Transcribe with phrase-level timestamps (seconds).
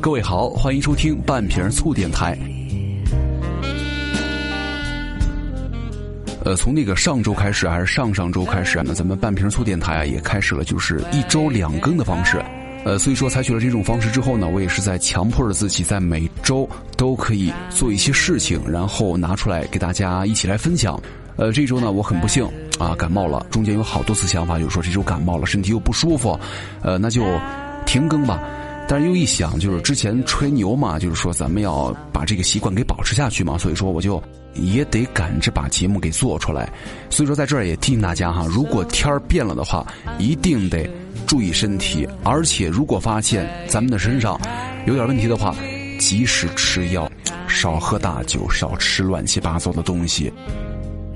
[0.00, 2.36] 各位好，欢迎收听半瓶醋电台。
[6.44, 12.44] 呃，从那个上周开始，还是上上周开始，那咱们半瓶醋电台啊，也开始了就是一周两更的方式。
[12.84, 21.00] 呃，所以说采取了这种方式之后呢，我也是在强迫着自己，在每周都可以做一些事情，然后拿出来给大家一起来分享。
[21.36, 22.44] 呃，这周呢，我很不幸
[22.80, 26.36] 啊，感冒了，中间有好多次想法，就是说这周感冒了，身体又不舒服，
[26.82, 27.22] 呃，那就
[27.86, 28.42] 停更吧。
[28.86, 34.22] 但是又一想，就是之前吹牛嘛，就是说咱们要把这个习惯给保持下去嘛，所以说我就
[34.54, 36.70] 也得赶着把节目给做出来。
[37.08, 39.86] 所以说在这儿也提醒大家哈，如果天儿变了的话，
[40.18, 40.88] 一定得
[41.26, 44.38] 注意身体，而且如果发现咱们的身上
[44.86, 45.56] 有点问题的话，
[45.98, 47.10] 及时吃药，
[47.48, 50.30] 少喝大酒，少吃乱七八糟的东西。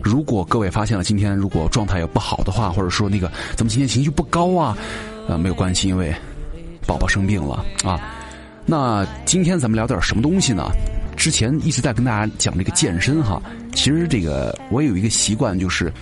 [0.03, 4.77] 如果各位发现了今天如果状态也不好的话，或者说那个咱们今天情绪不高啊，
[5.29, 6.15] 呃没有关系，因为。
[6.89, 8.01] 宝宝生病了啊，
[8.65, 10.71] 那今天咱们聊点什么东西呢？
[11.17, 13.43] 之前一直在跟大家讲这个健身哈，
[13.75, 15.93] 其实这个我有一个习惯，就是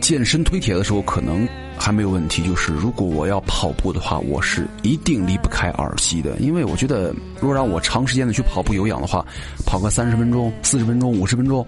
[0.00, 9.26] 健身推铁的时候可能还没有问题，就是如果我要跑步的话，我是一定离不开耳机的，因为我觉得如果让我长时间的去跑步有氧的话，
[9.64, 11.66] 跑个三十分钟、四十分钟、五十分钟。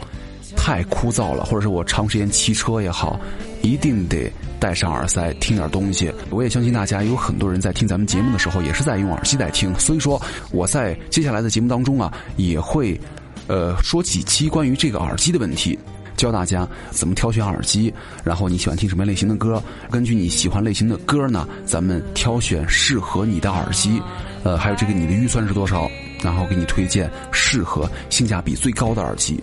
[0.56, 3.20] 太枯燥了，或者是我长时间骑车也好，
[3.62, 6.12] 一定得戴上耳塞听点东西。
[6.30, 9.74] 我也相信大家有很多人在听咱们节目的时候，也是在用耳机在听。
[9.78, 12.98] 所以说，我在接下来的节目当中啊，也会，
[13.46, 15.78] 呃，说几期关于这个耳机的问题，
[16.16, 17.92] 教大家怎么挑选耳机，
[18.24, 24.02] 然后你喜欢听什么类型的歌，根据你喜欢类型的歌呢，咱们挑选适合你的耳机，
[24.42, 25.90] 呃，还有这个你的预算是多少，
[26.22, 29.38] 然后给你推荐适合性价比最高的耳机。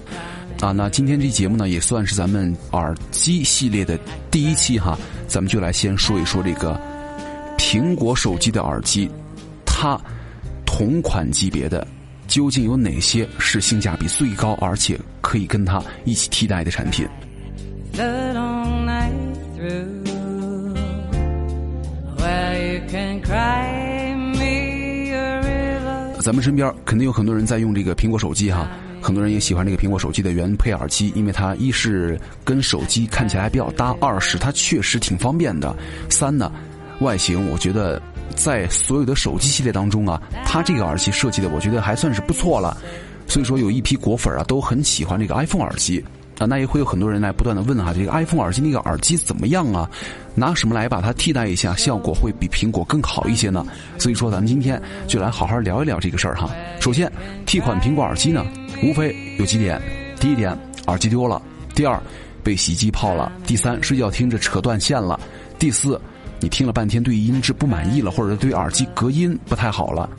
[0.61, 3.99] 啊，那今天这节目呢，也算是咱们耳机系列的
[4.31, 4.97] 第一期哈。
[5.27, 6.79] 咱们就来先说一说这个
[7.57, 9.09] 苹果手机的耳机，
[9.65, 9.99] 它
[10.65, 11.85] 同款级别的
[12.27, 17.07] 究竟有哪些是性价比最高，而且可以跟它一起替代的产品？
[26.21, 28.67] 咱们身边肯定有很多人在用这个苹果手机哈。
[29.05, 35.75] 很多人也喜欢这个苹果手机的原配耳机，因为它一是跟手机看起来比较搭，二是它确实挺方便的。
[36.09, 36.51] 三呢，
[37.01, 38.01] 外形我觉得
[38.35, 42.75] 在所有的手机系列当中啊，它这个耳机设计的我觉得还算是不错了。
[43.27, 46.03] 所以说有一批果粉啊都很喜欢这个 iPhone 耳机
[46.37, 49.89] 啊，那也会有很多人来不断的问哈，这个 iPhone 耳机那个耳机怎么样啊？
[50.33, 53.65] 拿什么来把它替代一下，效果会比苹果更好一些呢？
[53.97, 56.49] 所以说咱们今天就来好好聊一聊这个事儿哈。
[56.81, 57.09] 首先，
[57.45, 58.45] 替换苹果耳机呢？
[58.83, 59.81] 无非有几点：
[60.19, 60.51] 第一点，
[60.87, 61.41] 耳机丢了；
[61.73, 61.97] 第二，
[62.43, 65.17] 被洗衣机泡了；第三，睡觉听着扯断线了；
[65.57, 65.99] 第四，
[66.41, 70.09] 你听了半天对音质不满意了，或者对耳机隔音不太好了；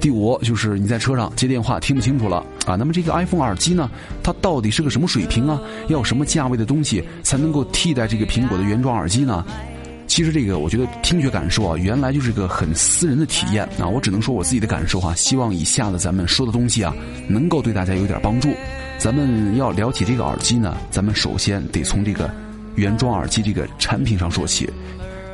[0.00, 2.76] 第五，就是你在车上接电话听不清楚了啊。
[2.76, 3.90] 那么这个 iPhone 耳机呢，
[4.22, 5.60] 它到底是个什么水平啊？
[5.88, 9.44] 要什么价位的东西才能够替代这个苹果的原装耳机呢？
[10.06, 13.86] 其实这个，我觉得听觉感受啊，原来就是个很私人的体验啊。
[13.86, 15.14] 我只能说我自己的感受哈。
[15.14, 16.94] 希望以下的咱们说的东西啊，
[17.28, 18.48] 能够对大家有点帮助。
[18.98, 22.30] 咱们要了解这个耳机呢，咱们首先得从这个
[22.74, 24.68] 原装耳机这个产品上说起。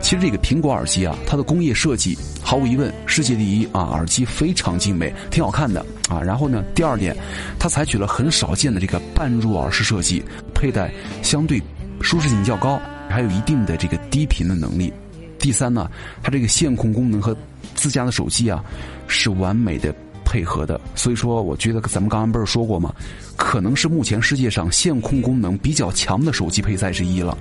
[0.05, 6.21] 其实这个苹果耳机啊，它的工业设计毫无疑问世界第一啊，耳机非常精美，挺好看的啊。
[6.21, 7.17] 然后呢，第二点，
[7.59, 10.23] 它采取了很少见的这个半入耳式设计，
[10.55, 11.59] 佩戴相对
[12.03, 12.79] 舒适性较高。
[13.09, 14.93] 还有一定的这个低频的能力。
[15.39, 15.91] 第三呢，
[16.23, 17.35] 它这个线控功能和
[17.75, 18.63] 自家的手机啊
[19.09, 20.79] 是完美的配合的。
[20.95, 22.95] 所以说，我觉得咱们刚刚不是说过吗？
[23.37, 27.39] 可能是目前世界上线控功能比较强的手机配菜之一了。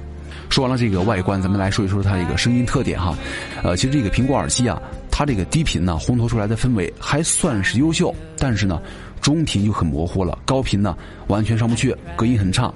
[0.50, 3.18] 说完了这个外观，咱们来说一说它这个声音特点哈。
[3.64, 4.82] 呃，其实这个苹果耳机啊，
[5.12, 8.82] 它这个低频呢烘托出来的氛围还算是优秀，但是呢，
[9.22, 10.96] 中频就很模糊了，高频呢
[11.28, 12.72] 完全上不去，隔音很差。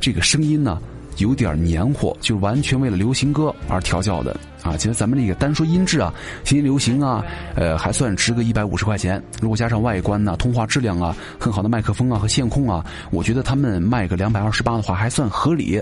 [0.00, 0.80] 这个声音呢。
[1.18, 4.76] 有点黏糊，就完全为了流行歌而调教的啊！
[4.76, 6.12] 其实咱们这个单说音质啊，
[6.42, 7.24] 新流行啊，
[7.54, 9.22] 呃，还算值个一百五十块钱。
[9.40, 15.80] 如果加上外观呢、通话质量啊、很好的麦克风啊和线控啊，我觉得他们卖个两百二十八的话还算合理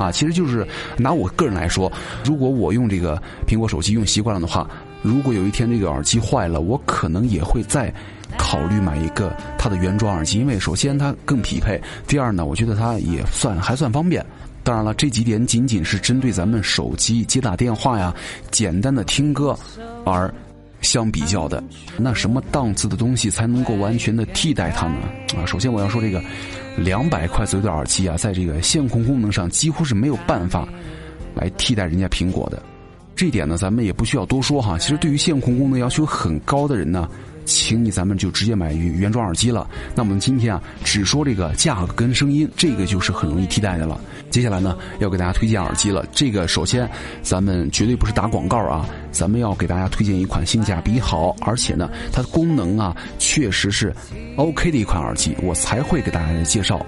[0.00, 0.10] 啊！
[0.10, 0.66] 其实就是
[0.96, 1.92] 拿我个人来说，
[2.24, 4.68] 如果我用这个苹果手机用习惯了的话，
[5.02, 7.92] 如果有一天这个耳机坏了，我可能也会再
[8.38, 14.24] 考虑买一个它的原装耳机，因为首先它更匹配，第二呢，我觉得它也算还算方便。
[14.62, 18.14] 当然了，这几点仅仅是针对咱们手机接打电话呀、
[18.50, 19.58] 简单的听歌
[20.04, 20.32] 而
[20.80, 21.62] 相比较的。
[21.98, 24.96] 那什么档次的东西才能够完全的替代它呢？
[25.36, 26.22] 啊，首先我要说这个
[26.76, 30.68] 两百块左右的耳机啊，在这个线控功能上几乎是没有办法
[31.34, 32.62] 来替代人家苹果的。
[33.14, 34.78] 这点呢，咱们也不需要多说哈。
[34.78, 37.08] 其实对于线控功能要求很高的人呢。
[37.50, 39.68] 请你咱们就直接买原原装耳机了。
[39.92, 44.00] 那我们今天啊，只说这个价格跟声音，这个就是很容易替代的了。
[44.30, 46.06] 接下来呢，要给大家推荐耳机了。
[46.12, 46.88] 这个首先，
[47.22, 53.92] 咱们绝对不是打广告啊，咱们要给大家推荐一款性价比好，而且呢，它的功能啊，确实是
[54.36, 56.78] OK 的一款耳机，我才会给大家介绍。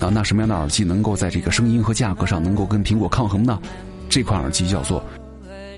[0.00, 3.60] 啊，那什么样的耳机能够在这个声音和价格上能够跟苹果抗衡呢？
[4.08, 5.04] 这款耳机叫做。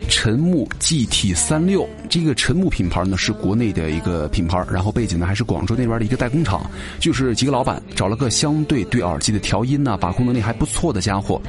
[0.08, 6.70] 陈木 GT 三六，这个陈木品牌呢是国内的一个品牌，然后背景呢还是广州那边的一个代工厂，
[7.00, 11.40] 就是几个老板找了个相对对耳机的调音呢把控能力还不错的家伙，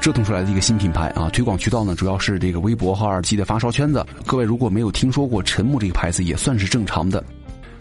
[0.00, 1.28] 折腾出来的一个新品牌啊。
[1.30, 4.04] 推广渠道呢主要是这个微博和耳机的发烧圈子。
[4.24, 7.22] 各位如果没有听说过陈木这个牌子，也算是正常的。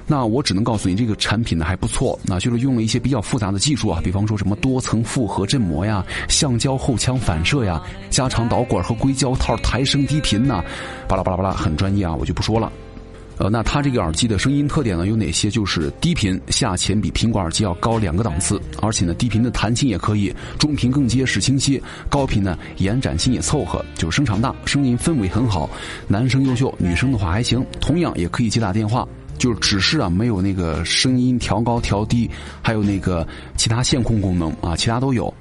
[0.05, 10.63] 那我只能告诉你，这个产品呢还不错，那就是用了一些比较复杂的技术啊，比方说什么多层复合振膜呀、橡胶后腔反射呀、加长导管和硅胶套抬升低频呐，
[11.07, 12.71] 巴拉巴拉巴拉，很专业啊，我就不说了。
[13.39, 15.49] 呃，那它这个耳机的声音特点呢有哪些？
[15.49, 25.67] 就是低频下潜比苹果耳机要高两个档次，而且呢低频的弹性也可以，中频更结实清晰，高频呢延展性也凑合，就是声场大，声音氛围很好，
[26.07, 29.07] 男生优秀，女生的话还行，同样也可以接打电话。
[29.43, 32.31] 就是只是啊，没有那个声音调高调低，
[32.61, 35.33] 还有那个其他线控功能啊，其他都有。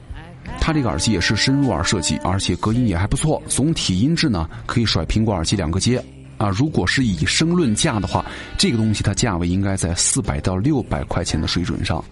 [0.60, 3.40] 它这个耳机也是深入耳设计，而且隔音也还不错。
[3.46, 6.04] 总体音质呢，可以甩苹果耳机两个阶。
[6.42, 8.24] 啊，如果是以声论价的话，
[8.58, 12.04] 这个东西它价位应该在四百到六百块钱的水准上。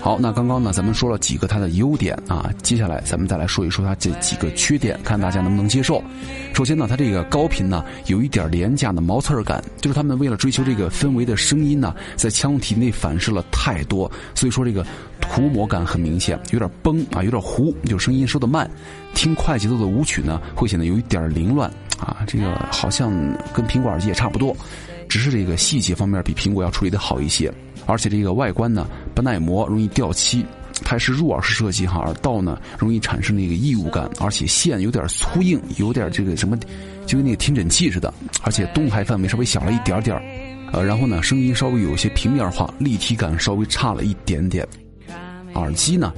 [0.00, 6.02] 好，那刚刚呢，咱们说了几个它的优点啊，接下来咱们再来说一说它这几个缺点，看大家能不能接受。
[6.52, 14.84] 首先呢，它这个高频呢有一点廉价的毛刺儿感，就是他们为了追求这个氛围的声音呢，在腔体内反射了太多，所以说这个
[15.20, 18.68] 涂抹感很明显，有点崩啊，有点糊，就声音收的慢。
[19.14, 21.70] 听快节奏的舞曲呢，会显得有一点凌乱。
[21.98, 23.10] 啊，这个好像
[23.54, 24.56] 跟苹果耳机也差不多，
[25.08, 27.52] 只是这个细节方面比苹果要处理的好一些，
[27.86, 30.44] 而且这个外观呢不耐磨，容易掉漆，
[30.84, 36.56] 它是入耳式设计哈，耳道呢容易产生那个异物感，而且线有点粗硬，有点这个什么，
[37.06, 38.12] 就跟那个听诊器似的，
[38.42, 40.16] 而且动态范围稍微小了一点点
[40.72, 44.66] 呃，然后呢声音稍微有些平面化，立体感稍微差了一点点，
[45.54, 46.12] 耳机呢。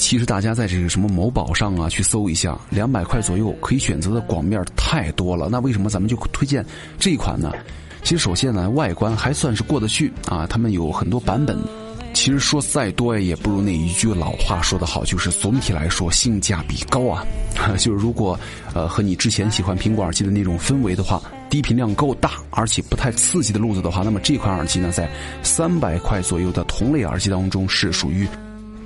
[0.00, 5.50] 其实大家在这个什么某宝上啊，去搜一下，两百块左右可以选择的广面太多了。
[5.50, 6.64] 那为什么咱们就推荐
[6.98, 7.52] 这一款呢？
[8.02, 10.46] 其实首先呢，外观还算是过得去啊。
[10.46, 11.56] 他们有很多版本，
[12.14, 17.24] 其实说再多也不如那一句老话说得好，就是总体来说性价比高啊。
[17.76, 18.40] 就是如果
[18.72, 25.06] 呃和你之前喜欢苹果耳机的那种氛围的话，低频量够大，而且不太刺激的路子的话，那么这款耳机呢，在
[25.42, 28.26] 三百块左右的同类耳机当中是属于。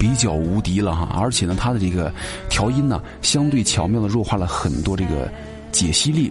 [0.04, 2.12] 比较无敌了哈，而且呢，它的这个
[2.50, 5.32] 调音呢，相对巧妙的弱化了很多这个
[5.72, 6.30] 解析力，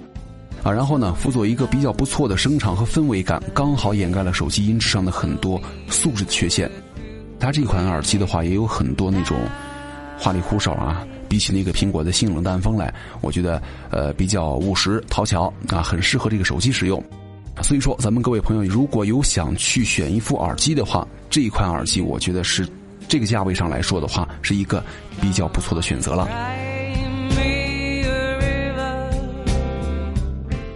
[0.61, 6.69] 啊，然后呢，辅佐一个比较不错的声场和氛围感，刚好掩盖了手机音质上的很多素质的缺陷。
[7.39, 9.39] 它这款耳机的话，也有很多那种
[10.19, 13.59] 花里胡哨啊，比起那个苹果的性冷淡风来，我觉得
[13.89, 17.03] 呃比较务实讨巧啊，很适合这个手机使用。
[17.63, 22.67] 所以说，咱们各位朋友如果有想去选一副耳机的话，这一款耳机我觉得是。
[23.13, 24.83] 这个价位上来说的话，是一个
[25.21, 26.27] 比较不错的选择了。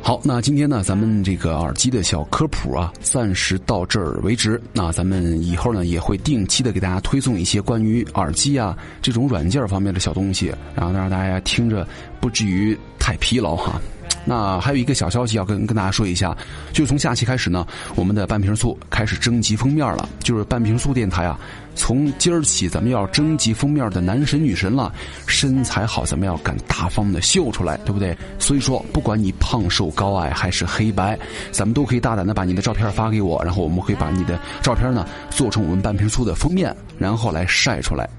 [0.03, 4.61] 好，那今天呢，咱们这个耳机的小科普啊，暂时到这儿为止。
[4.71, 11.87] 那咱们以后呢，也会定期的给大家推送一些关于耳机啊这种软件方面的小东西，然后让大家听着
[12.21, 13.81] 不至于太疲劳哈。
[14.29, 16.35] 那还有一个小消息要跟跟大家说一下，
[16.73, 17.65] 就从下期开始呢，
[17.95, 20.07] 我们的半瓶醋开始征集封面了。
[20.19, 21.39] 就是半瓶醋电台啊，
[21.75, 24.93] 从今儿起咱们要征集封面的男神女神了，
[25.27, 28.17] 身材好咱们要敢大方的秀出来，对不对？
[28.37, 31.17] 所以说，不管你胖瘦高矮还是黑白，
[31.49, 38.09] 咱们都可以大胆的把你的照片发给我，然后我们会把你的照片呢做成我们半瓶醋的封面，然后来晒出来。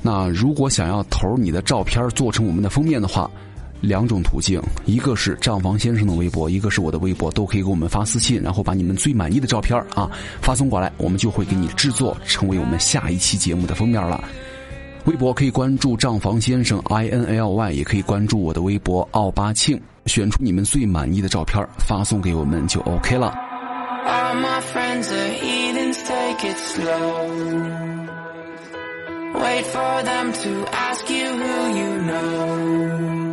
[0.00, 3.28] 那如果想要投你的照片做成我们的封面的话，
[3.80, 14.22] 两种途径，一个是账房先生的微博，一个是我的微博，都可以给我们发私信，然后把你们最满意的照片啊发送过来，我们就会给你制作成为我们下一期节目的封面了。
[15.04, 23.34] 微博可以关注账房先生 i n l y，也可以关注我的微博奥巴庆，选出你们最满意的照片发送给我们就 OK 了。
[29.34, 33.27] Wait for them to ask you who you know.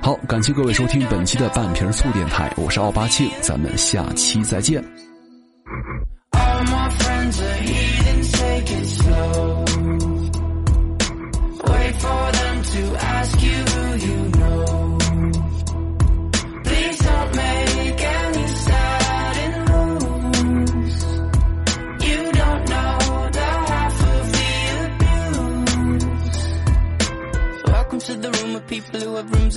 [0.00, 4.82] 好，感谢各位收听本期的半瓶醋电台，我是奥巴庆，咱们下期再见。